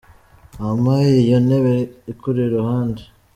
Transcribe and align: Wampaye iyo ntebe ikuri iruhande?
Wampaye 0.61 1.13
iyo 1.23 1.37
ntebe 1.45 1.75
ikuri 2.11 2.39
iruhande? 2.47 3.03